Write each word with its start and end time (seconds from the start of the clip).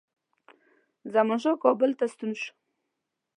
زمانشاه 1.13 1.57
کابل 1.63 1.91
ته 1.99 2.05
ستون 2.13 2.31
شو. 2.41 2.51